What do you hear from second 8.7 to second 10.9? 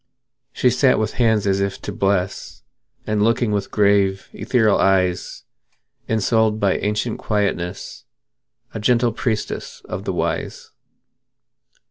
A gentle priestess of the Wise.